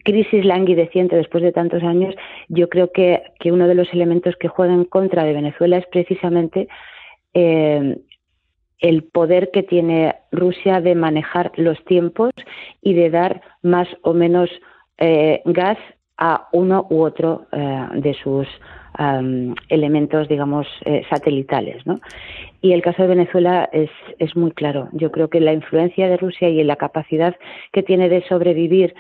crisis 0.05 0.45
languideciente 0.45 1.17
después 1.17 1.43
de 1.43 1.53
tantos 1.53 1.83
años, 1.83 2.15
yo 2.49 2.69
creo 2.69 2.91
que, 2.93 3.23
que 3.39 3.53
uno 3.53 3.69
de 3.69 3.75
los 3.75 3.93
elementos 3.93 4.35
que 4.37 4.49
juega 4.49 4.75
en 4.75 4.85
contra 4.85 5.25
de 5.25 5.33
Venezuela 5.33 5.77
es 5.77 5.87
precisamente 5.87 6.69
eh, 7.35 7.99
el 8.81 9.05
poder 9.05 9.51
que 9.53 9.63
tiene 9.63 10.17
Rusia 10.33 10.81
de 10.81 10.95
manejar 10.95 11.53
los 11.57 11.83
tiempos 11.85 12.31
y 12.81 12.95
de 12.95 13.11
dar 13.11 13.43
más 13.63 13.89
o 14.03 14.15
menos 14.15 14.51
eh, 14.99 15.43
gas 15.45 15.79
a 16.17 16.49
uno 16.53 16.87
u 16.91 17.03
otro 17.03 17.47
eh, 17.53 17.87
de 17.95 18.15
sus 18.15 18.49
elementos, 19.69 20.29
digamos, 20.29 20.67
eh, 20.85 21.03
satelitales. 21.09 21.87
¿no? 21.87 22.01
Y 22.61 22.73
el 22.73 22.83
caso 22.83 23.03
de 23.03 23.09
Venezuela 23.09 23.69
es, 23.73 23.91
es 24.19 24.37
muy 24.37 24.53
claro. 24.53 24.89
Yo 24.93 25.11
creo 25.11 25.29
que 25.29 25.41
la 25.41 25.53
influencia 25.53 26.09
de 26.09 26.17
Rusia 26.17 26.49
y 26.49 26.63
la 26.65 26.77
capacidad 26.77 27.37
que 27.73 27.83
tiene 27.83 28.09
de 28.09 28.23
sobrevivir 28.29 28.95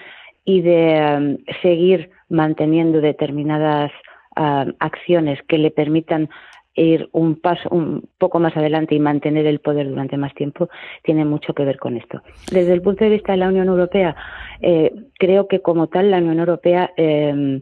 y 0.44 0.62
de 0.62 1.38
seguir 1.62 2.10
manteniendo 2.28 3.00
determinadas 3.00 3.92
acciones 4.34 5.38
que 5.48 5.58
le 5.58 5.70
permitan 5.70 6.30
ir 6.74 7.08
un 7.12 7.36
paso 7.36 7.68
un 7.70 8.08
poco 8.18 8.38
más 8.38 8.56
adelante 8.56 8.94
y 8.94 9.00
mantener 9.00 9.46
el 9.46 9.60
poder 9.60 9.88
durante 9.88 10.16
más 10.16 10.34
tiempo 10.34 10.68
tiene 11.02 11.24
mucho 11.24 11.52
que 11.52 11.64
ver 11.64 11.78
con 11.78 11.96
esto. 11.96 12.22
Desde 12.50 12.72
el 12.72 12.82
punto 12.82 13.04
de 13.04 13.10
vista 13.10 13.32
de 13.32 13.38
la 13.38 13.48
Unión 13.48 13.68
Europea, 13.68 14.16
eh, 14.60 14.92
creo 15.18 15.48
que 15.48 15.60
como 15.60 15.88
tal 15.88 16.10
la 16.10 16.18
Unión 16.18 16.38
Europea 16.38 16.92
eh, 16.96 17.60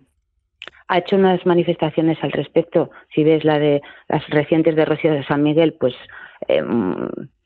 ha 0.89 0.99
hecho 0.99 1.17
unas 1.17 1.45
manifestaciones 1.47 2.19
al 2.23 2.33
respecto. 2.33 2.91
Si 3.15 3.23
ves 3.25 3.45
la 3.45 3.59
de 3.59 3.83
las 4.09 4.27
recientes 4.29 4.75
de 4.75 4.85
Rocío 4.85 5.13
de 5.13 5.25
San 5.25 5.43
Miguel, 5.43 5.75
pues 5.79 5.95
eh, 6.49 6.63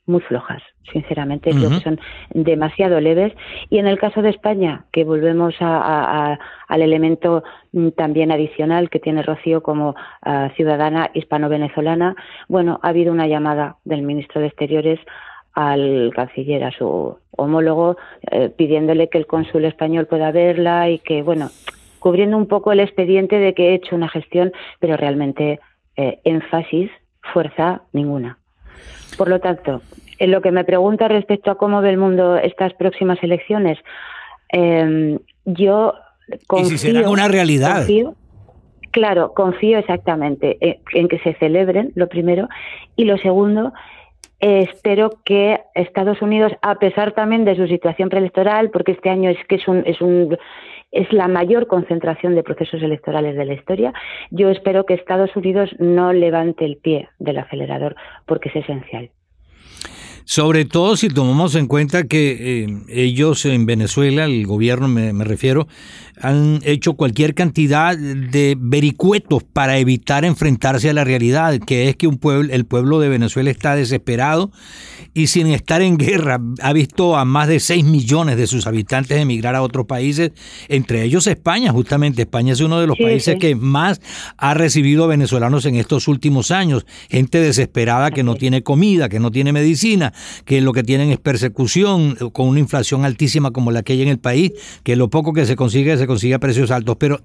muy 0.05 0.19
flojas, 0.21 0.61
sinceramente, 0.91 1.51
creo 1.51 1.69
que 1.69 1.79
son 1.79 1.99
demasiado 2.31 2.99
leves. 2.99 3.33
Y 3.69 3.77
en 3.77 3.87
el 3.87 3.97
caso 3.97 4.21
de 4.21 4.31
España, 4.31 4.85
que 4.91 5.05
volvemos 5.05 5.55
a, 5.61 6.37
al 6.67 6.81
elemento 6.81 7.43
mm, 7.71 7.89
también 7.89 8.31
adicional 8.31 8.89
que 8.89 8.99
tiene 8.99 9.23
Rocío 9.23 9.63
como 9.63 9.95
ah, 10.21 10.49
ciudadana 10.55 11.09
hispano-venezolana, 11.13 12.15
bueno, 12.49 12.79
ha 12.83 12.89
habido 12.89 13.13
una 13.13 13.27
llamada 13.27 13.77
del 13.85 14.01
ministro 14.01 14.41
de 14.41 14.47
Exteriores 14.47 14.99
al 15.53 16.11
canciller, 16.13 16.63
a 16.65 16.71
su 16.71 17.17
homólogo, 17.31 17.95
eh, 18.31 18.49
pidiéndole 18.49 19.07
que 19.07 19.19
el 19.19 19.27
cónsul 19.27 19.65
español 19.65 20.07
pueda 20.07 20.31
verla 20.31 20.89
y 20.89 20.99
que, 20.99 21.21
bueno, 21.21 21.49
cubriendo 22.03 22.35
un 22.35 22.47
poco 22.47 22.73
el 22.73 22.81
expediente 22.81 23.37
de 23.37 23.53
que 23.53 23.69
he 23.69 23.75
hecho 23.75 23.95
una 23.95 24.09
gestión, 24.09 24.51
pero 24.81 24.97
realmente 24.97 25.61
eh, 25.95 26.19
énfasis, 26.25 26.91
fuerza 27.31 27.83
ninguna. 27.93 28.39
Por 29.17 29.29
lo 29.29 29.39
tanto, 29.39 29.81
en 30.19 30.31
lo 30.31 30.41
que 30.41 30.51
me 30.51 30.65
pregunta 30.65 31.07
respecto 31.07 31.49
a 31.49 31.55
cómo 31.55 31.81
ve 31.81 31.91
el 31.91 31.97
mundo 31.97 32.35
estas 32.35 32.73
próximas 32.73 33.23
elecciones, 33.23 33.79
em, 34.49 35.17
yo 35.45 35.93
confío. 36.45 36.67
¿Y 36.67 36.77
si 36.77 36.87
será 36.89 37.09
una 37.09 37.29
realidad? 37.29 37.87
claro, 38.91 39.33
confío 39.33 39.77
exactamente 39.77 40.57
en, 40.91 41.07
que 41.07 41.19
se 41.19 41.35
celebren, 41.35 41.93
lo 41.95 42.09
primero. 42.09 42.49
Y 42.97 43.05
lo 43.05 43.17
segundo, 43.17 43.71
espero 44.41 45.09
que 45.23 45.61
Estados 45.73 46.21
Unidos, 46.21 46.51
a 46.61 46.75
pesar 46.75 47.13
también 47.13 47.45
de 47.45 47.55
su 47.55 47.65
situación 47.67 48.09
preelectoral, 48.09 48.71
porque 48.71 48.91
este 48.91 49.09
año 49.09 49.29
es 49.29 49.37
que 49.47 49.55
es 49.55 49.67
un, 49.69 49.83
es 49.85 50.01
un 50.01 50.37
es 50.93 51.11
la 51.11 51.27
mayor 51.27 51.67
concentración 51.67 52.35
de 52.35 52.43
procesos 52.43 52.81
electorales 52.81 53.35
de 53.35 53.45
la 53.45 53.53
historia. 53.53 53.93
Yo 54.29 54.49
espero 54.49 54.85
que 54.85 54.93
Estados 54.93 55.35
Unidos 55.35 55.69
no 55.79 56.13
levante 56.13 56.65
el 56.65 56.77
pie 56.77 57.09
del 57.19 57.39
acelerador 57.39 57.95
porque 58.25 58.49
es 58.49 58.55
esencial. 58.57 59.09
Sobre 60.25 60.63
todo 60.63 60.95
si 60.95 61.09
tomamos 61.09 61.55
en 61.55 61.67
cuenta 61.67 62.07
que 62.07 62.63
eh, 62.63 62.67
ellos 62.87 63.45
en 63.45 63.65
Venezuela, 63.65 64.23
el 64.23 64.45
gobierno 64.45 64.87
me, 64.87 65.11
refiero, 65.25 65.67
han 66.21 66.59
hecho 66.63 66.93
cualquier 66.93 67.33
cantidad 67.33 67.97
de 67.97 68.55
vericuetos 68.59 69.43
para 69.43 69.77
evitar 69.77 70.25
enfrentarse 70.25 70.89
a 70.89 70.93
la 70.93 71.03
realidad, 71.03 71.59
que 71.59 71.89
es 71.89 71.95
que 71.95 72.07
un 72.07 72.17
pueblo, 72.17 72.53
el 72.53 72.65
pueblo 72.65 72.99
de 72.99 73.09
Venezuela 73.09 73.49
está 73.49 73.75
desesperado 73.75 74.51
y 75.13 75.27
sin 75.27 75.47
estar 75.47 75.81
en 75.81 75.97
guerra 75.97 76.39
ha 76.61 76.73
visto 76.73 77.15
a 77.15 77.25
más 77.25 77.47
de 77.47 77.59
6 77.59 77.85
millones 77.85 78.37
de 78.37 78.47
sus 78.47 78.67
habitantes 78.67 79.17
emigrar 79.17 79.55
a 79.55 79.61
otros 79.61 79.85
países, 79.85 80.31
entre 80.69 81.03
ellos 81.03 81.27
España, 81.27 81.71
justamente. 81.71 82.23
España 82.23 82.53
es 82.53 82.61
uno 82.61 82.79
de 82.79 82.87
los 82.87 82.97
países 82.97 83.37
que 83.39 83.55
más 83.55 84.01
ha 84.37 84.53
recibido 84.53 85.07
venezolanos 85.07 85.65
en 85.65 85.75
estos 85.75 86.07
últimos 86.07 86.51
años, 86.51 86.85
gente 87.09 87.39
desesperada 87.39 88.11
que 88.11 88.23
no 88.23 88.35
tiene 88.35 88.63
comida, 88.63 89.09
que 89.09 89.19
no 89.19 89.31
tiene 89.31 89.51
medicina, 89.51 90.13
que 90.45 90.61
lo 90.61 90.73
que 90.73 90.83
tienen 90.83 91.11
es 91.11 91.19
persecución 91.19 92.15
con 92.31 92.47
una 92.47 92.59
inflación 92.59 93.05
altísima 93.05 93.51
como 93.51 93.71
la 93.71 93.83
que 93.83 93.93
hay 93.93 94.01
en 94.01 94.07
el 94.07 94.19
país, 94.19 94.51
que 94.83 94.95
lo 94.95 95.09
poco 95.09 95.33
que 95.33 95.45
se 95.45 95.55
consigue 95.55 96.02
se 96.03 96.07
consigue 96.07 96.33
a 96.33 96.39
precios 96.39 96.69
altos, 96.69 96.97
pero 96.99 97.21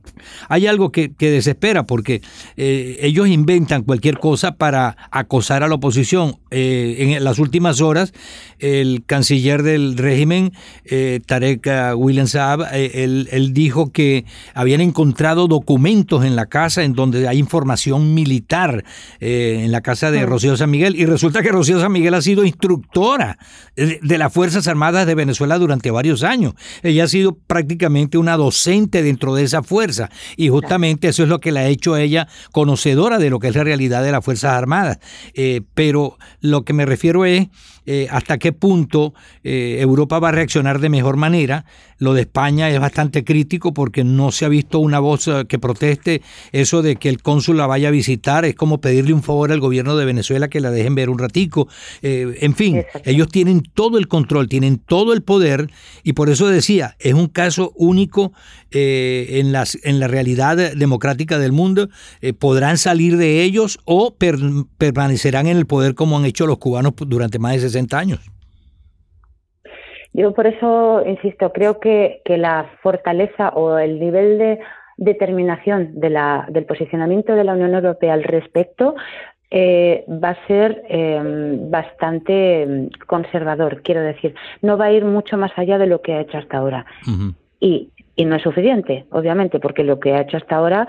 hay 0.49 0.69
algo 0.69 0.93
que, 0.93 1.09
desespera 1.19 1.85
porque 1.85 2.23
eh, 2.57 2.99
ellos 3.01 3.29
inventan 3.29 3.83
cualquier 3.83 4.19
cosa 4.19 4.53
para 4.53 4.97
acosar 5.11 5.65
a 5.65 5.69
la 5.69 5.75
oposición. 5.75 6.37
Eh, 6.51 6.97
en 7.01 7.25
las 7.25 7.39
últimas 7.39 7.83
horas, 7.83 8.15
el 8.59 9.05
canciller 9.05 9.63
del 9.63 9.99
régimen, 9.99 10.53
eh, 10.85 11.21
Tarek 11.27 11.69
William 11.97 12.27
Saab, 12.27 12.73
él, 12.73 13.29
él, 13.31 13.53
dijo 13.53 13.93
que 13.93 14.25
habían 14.55 14.81
encontrado 14.81 15.47
documentos 15.49 16.25
en 16.25 16.37
la 16.37 16.47
casa 16.47 16.85
en 16.85 16.95
donde 16.95 17.29
hay 17.29 17.39
información 17.39 18.15
militar 18.15 18.85
en 19.21 19.73
la 19.73 19.83
casa 19.83 20.11
de 20.11 20.25
Rocío 20.25 20.57
San 20.57 20.71
Miguel 20.71 20.97
y 20.97 21.05
resulta 21.05 21.43
que 21.43 21.51
Rocío 21.51 21.81
San 21.81 21.93
Miguel 21.93 22.15
ha 22.15 22.23
sido 22.23 22.45
instructora 22.45 23.39
de 23.77 24.19
las 24.19 24.33
Fuerzas 24.33 24.67
Armadas 24.69 25.07
de 25.07 25.15
Venezuela 25.15 25.59
durante 25.59 25.91
varios 25.91 26.23
años. 26.23 26.55
Ella 26.83 27.05
ha 27.05 27.09
sido 27.09 27.37
prácticamente 27.37 28.17
una 28.17 28.37
docente 28.37 28.68
dentro 28.69 29.35
de 29.35 29.45
esa 29.45 29.63
fuerza 29.63 30.11
y 30.37 30.49
justamente 30.49 31.09
eso 31.09 31.23
es 31.23 31.29
lo 31.29 31.41
que 31.41 31.53
la 31.53 31.61
ha 31.61 31.67
hecho 31.67 31.97
ella 31.97 32.29
conocedora 32.53 33.19
de 33.19 33.31
lo 33.31 33.39
que 33.39 33.49
es 33.49 33.57
la 33.57 33.65
realidad 33.65 34.03
de 34.03 34.13
las 34.13 34.25
Fuerzas 34.25 34.53
Armadas. 34.53 34.99
Eh, 35.35 35.63
pero 35.75 36.19
lo 36.41 36.65
que 36.65 36.73
me 36.73 36.87
refiero 36.87 37.25
es 37.25 37.49
eh, 37.91 38.07
hasta 38.11 38.37
qué 38.37 38.53
punto 38.53 39.15
eh, 39.43 39.79
Europa 39.81 40.19
va 40.19 40.29
a 40.29 40.33
reaccionar 40.33 40.79
de 40.79 40.91
mejor 40.91 41.17
manera. 41.17 41.65
Lo 41.97 42.13
de 42.13 42.21
España 42.21 42.69
es 42.69 42.79
bastante 42.79 43.25
crítico 43.25 43.73
porque 43.73 44.05
no 44.05 44.31
se 44.31 44.45
ha 44.45 44.49
visto 44.51 44.79
una 44.79 44.99
voz 44.99 45.27
eh, 45.27 45.47
que 45.49 45.59
proteste 45.59 46.21
eso 46.53 46.83
de 46.83 46.97
que 46.97 47.09
el 47.09 47.23
cónsul 47.23 47.57
la 47.57 47.67
vaya 47.67 47.89
a 47.89 47.91
visitar. 47.91 48.45
Es 48.45 48.57
como 48.57 48.83
pedirle 48.83 49.15
un 49.15 49.23
favor 49.23 49.53
al 49.53 49.61
gobierno 49.61 49.97
de 49.97 50.05
Venezuela 50.05 50.49
que 50.49 50.61
la 50.61 50.71
dejen 50.71 50.97
ver 50.97 51.09
un 51.09 51.19
ratico. 51.19 51.67
en 52.03 52.55
fin, 52.55 52.83
ellos 53.05 53.29
tienen 53.29 53.63
todo 53.63 53.97
el 53.97 54.07
control, 54.07 54.49
tienen 54.49 54.77
todo 54.77 55.15
el 55.15 55.23
poder 55.23 55.71
y 56.05 56.13
por 56.13 56.29
eso 56.29 56.47
decía, 56.49 56.95
es 56.99 57.15
un 57.15 57.29
caso 57.29 57.73
único 57.75 58.33
en, 58.71 59.51
las, 59.51 59.79
en 59.83 59.99
la 59.99 60.09
realidad 60.09 60.75
democrática 60.77 61.39
del 61.39 61.53
mundo. 61.53 61.89
podrán 62.39 62.77
salir 62.77 63.17
de 63.17 63.43
ellos 63.43 63.79
o 63.87 64.15
permanecerán 64.15 65.47
en 65.47 65.57
el 65.57 65.67
poder 65.67 65.95
como 65.95 66.19
han 66.19 66.27
hecho 66.27 66.47
los 66.47 66.59
cubanos 66.59 66.93
durante 67.07 67.39
más 67.39 67.55
de 67.55 67.61
60 67.61 67.78
años. 67.97 68.31
Yo 70.13 70.33
por 70.35 70.47
eso 70.47 71.03
insisto, 71.07 71.53
creo 71.53 71.79
que, 71.79 72.23
que 72.25 72.39
la 72.39 72.67
fortaleza 72.83 73.51
o 73.51 73.79
el 73.79 74.01
nivel 74.01 74.39
de 74.39 74.59
determinación 74.97 76.01
de 76.01 76.11
la, 76.11 76.47
del 76.51 76.65
posicionamiento 76.67 77.35
de 77.35 77.45
la 77.45 77.53
Unión 77.53 77.75
Europea 77.75 78.15
al 78.15 78.25
respecto 78.25 78.97
eh, 79.51 80.05
va 80.09 80.31
a 80.31 80.47
ser 80.47 80.83
em, 80.89 81.71
bastante 81.71 82.63
em, 82.63 82.91
conservador, 83.07 83.81
quiero 83.83 84.03
decir, 84.03 84.35
no 84.61 84.77
va 84.77 84.87
a 84.87 84.93
ir 84.93 85.05
mucho 85.05 85.39
más 85.39 85.53
allá 85.57 85.79
de 85.79 85.87
lo 85.87 86.03
que 86.03 86.15
ha 86.15 86.21
hecho 86.21 86.37
hasta 86.37 86.59
ahora. 86.59 86.85
y, 87.61 87.91
y 88.17 88.25
no 88.25 88.35
es 88.35 88.43
suficiente, 88.43 89.07
obviamente, 89.11 89.61
porque 89.61 89.85
lo 89.85 90.01
que 90.01 90.15
ha 90.15 90.23
hecho 90.23 90.37
hasta 90.37 90.57
ahora 90.57 90.89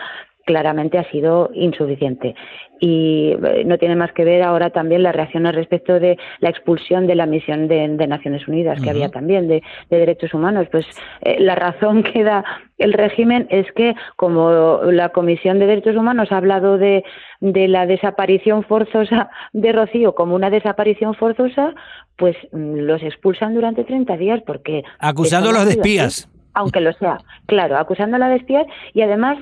claramente 0.49 0.97
ha 0.97 1.07
sido 1.11 1.51
insuficiente. 1.53 2.33
Y 2.79 3.35
eh, 3.43 3.63
no 3.67 3.77
tiene 3.77 3.95
más 3.95 4.11
que 4.13 4.25
ver 4.25 4.41
ahora 4.41 4.71
también 4.71 5.03
la 5.03 5.11
reacción 5.11 5.45
al 5.45 5.53
respecto 5.53 5.99
de 5.99 6.17
la 6.39 6.49
expulsión 6.49 7.05
de 7.05 7.13
la 7.13 7.27
misión 7.27 7.67
de, 7.67 7.87
Naciones 8.07 8.47
Unidas 8.47 8.81
que 8.81 8.89
había 8.89 9.09
también 9.09 9.47
de, 9.47 9.61
derechos 9.91 10.33
humanos. 10.33 10.67
Pues 10.71 10.87
eh, 11.21 11.37
la 11.39 11.53
razón 11.53 12.01
que 12.09 12.23
da 12.23 12.43
el 12.79 12.93
régimen 12.93 13.45
es 13.51 13.71
que 13.73 13.93
como 14.15 14.79
la 14.85 15.09
Comisión 15.09 15.59
de 15.59 15.67
Derechos 15.67 15.95
Humanos 15.95 16.31
ha 16.31 16.37
hablado 16.37 16.79
de, 16.79 17.03
de 17.41 17.67
la 17.67 17.85
desaparición 17.85 18.63
forzosa 18.63 19.29
de 19.53 19.71
Rocío 19.71 20.15
como 20.15 20.33
una 20.33 20.49
desaparición 20.49 21.13
forzosa, 21.13 21.75
pues 22.17 22.35
mm, 22.51 22.75
los 22.79 23.03
expulsan 23.03 23.53
durante 23.53 23.83
30 23.83 24.17
días 24.17 24.41
porque... 24.47 24.81
Acusándolos 24.97 25.65
de 25.65 25.73
espías. 25.73 26.27
Aunque 26.55 26.81
lo 26.81 26.91
sea, 26.93 27.19
claro, 27.45 27.77
acusándola 27.77 28.27
de 28.29 28.37
espías 28.37 28.65
y 28.93 29.01
además 29.01 29.37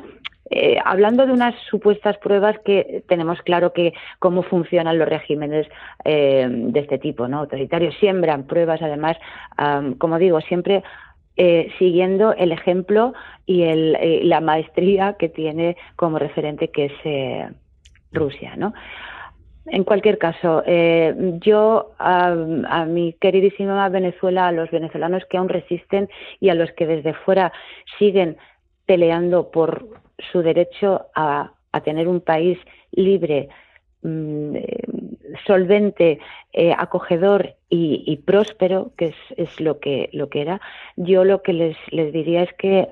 eh, 0.50 0.78
hablando 0.84 1.26
de 1.26 1.34
unas 1.34 1.56
supuestas 1.70 2.18
pruebas 2.18 2.58
que 2.66 3.04
tenemos 3.08 3.42
claro 3.42 3.74
que 3.74 3.94
cómo 4.20 4.44
funcionan 4.44 4.98
los 4.98 5.08
regímenes 5.08 5.68
eh, 6.06 6.48
de 6.50 6.80
este 6.80 6.98
tipo, 6.98 7.28
¿no? 7.28 7.40
Autoritarios 7.40 7.96
siembran 8.00 8.48
pruebas, 8.48 8.82
además, 8.82 9.18
como 9.98 10.18
digo, 10.20 10.42
siempre 10.42 10.84
eh, 11.36 11.72
siguiendo 11.78 12.34
el 12.34 12.52
ejemplo 12.52 13.14
y 13.46 13.64
el, 13.64 14.30
la 14.30 14.42
maestría 14.42 15.16
que 15.20 15.30
tiene 15.30 15.78
como 15.96 16.20
referente 16.20 16.70
que 16.70 16.86
es 16.86 17.54
Rusia, 18.12 18.56
¿no? 18.56 18.74
en 19.70 19.84
cualquier 19.84 20.18
caso, 20.18 20.64
eh, 20.66 21.14
yo 21.42 21.92
a, 22.00 22.34
mi 22.88 23.14
queridísima 23.14 23.90
Venezuela, 23.90 24.48
a 24.48 24.52
los 24.52 24.72
venezolanos 24.72 25.24
que 25.30 25.38
aún 25.38 25.50
resisten 25.50 26.10
y 26.40 26.50
a 26.50 26.56
los 26.56 26.72
que 26.72 26.88
desde 26.88 27.14
fuera 27.14 27.52
siguen 28.00 28.38
peleando 28.86 29.52
por 29.52 30.00
su 30.38 30.44
derecho 30.44 31.08
a, 31.16 31.54
tener 31.84 32.08
un 32.08 32.22
país 32.22 32.58
libre, 32.92 33.50
mm, 34.02 34.56
solvente, 35.46 36.20
eh, 36.52 36.74
acogedor 36.76 37.56
y, 37.70 38.18
próspero, 38.26 38.94
que 38.98 39.14
es, 39.36 39.60
lo 39.60 39.80
que 39.80 40.10
lo 40.12 40.28
que 40.30 40.42
era, 40.42 40.60
yo 40.96 41.24
lo 41.24 41.44
que 41.44 41.54
les, 41.54 41.78
diría 42.12 42.42
es 42.42 42.54
que 42.54 42.88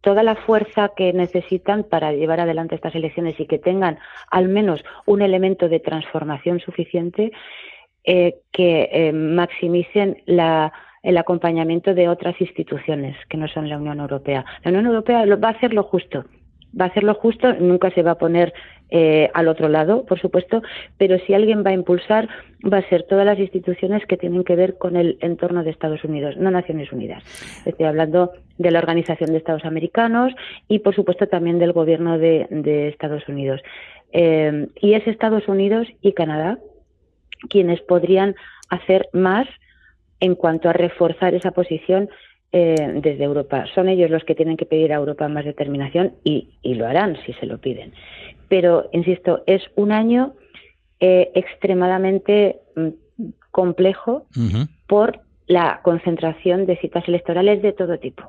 toda 0.00 0.22
la 0.24 0.34
fuerza 0.34 0.92
que 0.96 1.12
necesitan 1.12 1.84
para 1.84 2.12
llevar 2.12 2.40
adelante 2.40 2.74
estas 2.74 2.96
elecciones 2.96 3.38
y 3.38 3.46
que 3.46 3.58
tengan 3.58 3.98
al 4.30 4.48
menos 4.48 4.82
un 5.06 5.22
elemento 5.22 5.68
de 5.68 5.78
transformación 5.78 6.58
suficiente 6.58 7.30
eh, 8.02 8.40
que 8.50 8.88
eh, 8.92 9.12
maximicen 9.12 10.22
el 11.02 11.16
acompañamiento 11.16 11.94
de 11.94 12.08
otras 12.08 12.40
instituciones 12.40 13.16
que 13.28 13.36
no 13.36 13.48
son 13.48 13.68
la 13.68 13.78
Unión 13.78 14.00
Europea. 14.00 14.44
La 14.64 14.70
Unión 14.70 14.86
Europea 14.86 15.24
va 15.36 15.48
a 15.48 15.52
hacer 15.52 15.72
lo 15.72 15.82
justo, 15.84 16.24
va 16.78 16.86
a 16.86 16.88
hacer 16.88 17.04
lo 17.04 17.14
justo, 17.14 17.54
nunca 17.54 17.90
se 17.90 18.02
va 18.02 18.12
a 18.12 18.18
poner 18.18 18.52
eh, 18.90 19.30
al 19.34 19.48
otro 19.48 19.68
lado, 19.68 20.04
por 20.04 20.20
supuesto, 20.20 20.62
pero 20.98 21.18
si 21.20 21.32
alguien 21.32 21.64
va 21.64 21.70
a 21.70 21.74
impulsar, 21.74 22.28
va 22.60 22.78
a 22.78 22.88
ser 22.88 23.04
todas 23.04 23.24
las 23.24 23.38
instituciones 23.38 24.04
que 24.06 24.16
tienen 24.16 24.44
que 24.44 24.56
ver 24.56 24.78
con 24.78 24.96
el 24.96 25.16
entorno 25.20 25.62
de 25.62 25.70
Estados 25.70 26.02
Unidos, 26.04 26.36
no 26.36 26.50
Naciones 26.50 26.92
Unidas. 26.92 27.22
Estoy 27.64 27.86
hablando 27.86 28.32
de 28.58 28.70
la 28.70 28.80
Organización 28.80 29.30
de 29.30 29.38
Estados 29.38 29.64
Americanos 29.64 30.32
y, 30.68 30.80
por 30.80 30.94
supuesto, 30.94 31.28
también 31.28 31.58
del 31.58 31.72
Gobierno 31.72 32.18
de, 32.18 32.88
Estados 32.88 33.28
Unidos. 33.28 33.62
Eh, 34.12 34.66
y 34.80 34.94
es 34.94 35.06
Estados 35.06 35.46
Unidos 35.46 35.86
y 36.02 36.12
Canadá 36.12 36.58
quienes 37.48 37.80
podrían 37.80 38.34
hacer 38.68 39.08
más 39.12 39.46
en 40.20 40.34
cuanto 40.34 40.68
a 40.68 40.72
reforzar 40.72 41.34
esa 41.34 41.50
posición 41.50 42.08
eh, 42.52 43.00
desde 43.02 43.24
Europa. 43.24 43.64
Son 43.74 43.88
ellos 43.88 44.10
los 44.10 44.24
que 44.24 44.34
tienen 44.34 44.56
que 44.56 44.66
pedir 44.66 44.92
a 44.92 44.96
Europa 44.96 45.28
más 45.28 45.44
determinación 45.44 46.14
y, 46.24 46.50
y 46.62 46.74
lo 46.74 46.86
harán 46.86 47.16
si 47.24 47.32
se 47.34 47.46
lo 47.46 47.58
piden 47.58 47.92
pero 48.50 48.90
insisto, 48.92 49.42
es 49.46 49.62
un 49.76 49.92
año 49.92 50.34
eh, 50.98 51.30
extremadamente 51.34 52.56
mm, 52.76 52.88
complejo 53.52 54.26
por 54.86 55.20
la 55.46 55.80
concentración 55.82 56.66
de 56.66 56.76
citas 56.76 57.04
electorales 57.06 57.62
de 57.62 57.72
todo 57.72 57.98
tipo. 57.98 58.24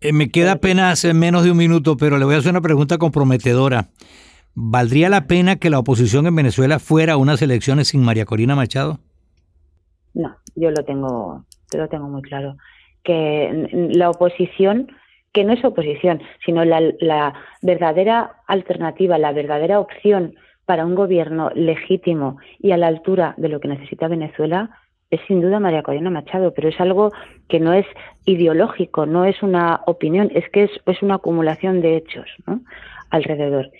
Eh, 0.00 0.12
me 0.12 0.30
queda 0.30 0.52
apenas 0.52 1.04
menos 1.14 1.44
de 1.44 1.52
un 1.52 1.56
minuto, 1.56 1.96
pero 1.96 2.18
le 2.18 2.24
voy 2.24 2.34
a 2.34 2.38
hacer 2.38 2.50
una 2.50 2.60
pregunta 2.60 2.98
comprometedora. 2.98 3.90
¿Valdría 4.54 5.08
la 5.08 5.26
pena 5.26 5.56
que 5.56 5.70
la 5.70 5.78
oposición 5.78 6.26
en 6.26 6.34
Venezuela 6.34 6.80
fuera 6.80 7.14
a 7.14 7.16
unas 7.16 7.40
elecciones 7.42 7.88
sin 7.88 8.02
María 8.02 8.24
Corina 8.24 8.56
Machado? 8.56 8.98
No, 10.14 10.36
yo 10.54 10.70
lo 10.70 10.84
tengo, 10.84 11.44
lo 11.76 11.88
tengo 11.88 12.08
muy 12.08 12.22
claro. 12.22 12.56
Que 13.02 13.90
la 13.92 14.10
oposición 14.10 14.88
que 15.32 15.44
no 15.44 15.54
es 15.54 15.64
oposición, 15.64 16.22
sino 16.44 16.64
la, 16.64 17.34
verdadera 17.62 18.36
alternativa, 18.46 19.18
la 19.18 19.32
verdadera 19.32 19.80
opción 19.80 20.34
para 20.66 20.84
un 20.84 20.94
gobierno 20.94 21.50
legítimo 21.54 22.36
y 22.58 22.72
a 22.72 22.76
la 22.76 22.86
altura 22.86 23.34
de 23.36 23.48
lo 23.48 23.58
que 23.58 23.68
necesita 23.68 24.08
Venezuela 24.08 24.70
es 25.10 25.20
sin 25.26 25.40
duda 25.40 25.60
María 25.60 25.82
Corina 25.82 26.10
Machado, 26.10 26.54
pero 26.54 26.68
es 26.68 26.80
algo 26.80 27.10
que 27.48 27.60
no 27.60 27.72
es 27.74 27.86
ideológico, 28.24 29.04
no 29.04 29.24
es 29.24 29.42
una 29.42 29.80
opinión, 29.86 30.30
es 30.34 30.48
que 30.50 30.64
es, 30.64 31.02
una 31.02 31.16
acumulación 31.16 31.82
de 31.82 31.96
hechos 31.96 32.26
alrededor. 33.10 33.70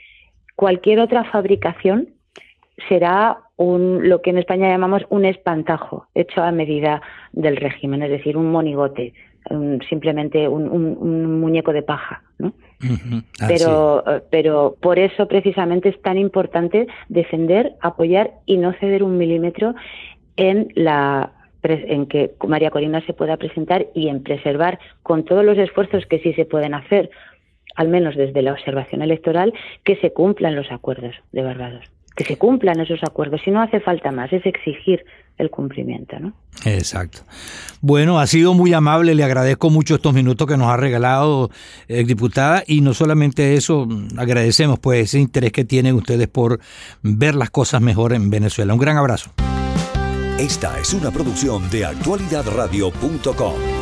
Cualquier 0.57 1.01
otra 1.01 1.25
fabricación 1.25 2.09
será 2.89 3.39
un, 3.63 4.09
lo 4.09 4.21
que 4.21 4.31
en 4.31 4.39
España 4.39 4.69
llamamos 4.69 5.03
un 5.09 5.25
espantajo 5.25 6.07
hecho 6.15 6.43
a 6.43 6.53
medida 6.53 7.01
del 7.33 7.57
régimen, 7.57 8.03
es 8.03 8.11
decir, 8.11 8.37
un 8.37 8.51
monigote, 8.51 9.15
simplemente 9.89 10.49
un, 10.49 11.41
muñeco 11.41 11.73
de 11.73 11.83
paja, 11.83 12.23
¿no? 12.39 12.53
pero, 13.49 14.05
eh, 14.07 14.23
pero 14.31 14.77
por 14.81 14.99
eso 14.99 15.27
precisamente 15.27 15.89
es 15.89 16.01
tan 16.03 16.19
importante 16.19 16.87
defender, 17.09 17.75
apoyar 17.81 18.33
y 18.47 18.57
no 18.57 18.73
ceder 18.75 19.03
un 19.03 19.17
milímetro 19.19 19.75
en 20.37 20.69
la 20.75 21.33
en 21.65 22.07
que 22.07 22.33
María 22.49 22.71
Corina 22.71 23.07
se 23.07 23.13
pueda 23.13 23.37
presentar 23.37 23.87
y 23.95 24.09
en 24.09 24.25
preservar 24.25 24.81
con 25.05 25.25
todos 25.25 25.45
los 25.45 25.57
esfuerzos 25.59 26.07
que 26.07 26.19
sí 26.19 26.33
se 26.33 26.45
pueden 26.45 26.75
hacer, 26.75 27.11
al 27.77 27.87
menos 27.87 28.17
desde 28.17 28.43
la 28.43 28.53
observación 28.53 29.01
electoral, 29.01 29.55
que 29.85 29.95
se 29.97 30.13
cumplan 30.13 30.57
los 30.57 30.73
acuerdos 30.73 31.15
de 31.31 31.43
Barbados 31.43 31.85
que 32.17 32.25
se 32.25 32.37
cumplan 32.37 32.81
esos 32.81 33.01
acuerdos. 33.03 33.41
Si 33.45 33.51
no 33.51 33.63
hace 33.63 33.81
falta 33.81 34.11
más, 34.11 34.33
es 34.33 34.45
exigir 34.47 35.05
el 35.39 35.51
cumplimiento. 35.51 36.19
¿no? 36.19 36.33
Exacto. 36.65 37.21
Bueno, 37.81 38.19
ha 38.19 38.27
sido 38.27 38.55
muy 38.55 38.73
amable, 38.73 39.15
le 39.15 39.25
agradezco 39.25 39.71
mucho 39.71 39.97
estos 39.97 40.15
minutos 40.15 40.47
que 40.47 40.57
nos 40.57 40.69
ha 40.69 40.77
regalado, 40.77 41.51
eh, 41.89 42.05
diputada, 42.05 42.63
y 42.67 42.81
no 42.81 42.95
solamente 42.95 43.55
eso, 43.55 43.89
agradecemos 44.17 44.79
pues 44.79 45.05
ese 45.05 45.19
interés 45.21 45.53
que 45.53 45.65
tienen 45.65 45.95
ustedes 45.95 46.29
por 46.29 46.61
ver 47.03 47.35
las 47.35 47.51
cosas 47.51 47.81
mejor 47.81 48.13
en 48.13 48.31
Venezuela. 48.31 48.75
Un 48.75 48.81
gran 48.81 48.97
abrazo. 48.97 49.33
Esta 50.39 50.79
es 50.79 50.95
una 50.95 51.11
producción 51.11 51.69
de 51.71 51.85
actualidadradio.com. 51.85 53.82